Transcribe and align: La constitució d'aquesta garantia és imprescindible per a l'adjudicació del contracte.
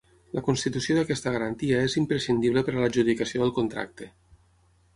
La 0.35 0.41
constitució 0.45 0.95
d'aquesta 0.97 1.33
garantia 1.35 1.83
és 1.89 1.97
imprescindible 2.01 2.65
per 2.69 2.75
a 2.77 2.81
l'adjudicació 2.81 3.45
del 3.45 3.55
contracte. 3.59 4.13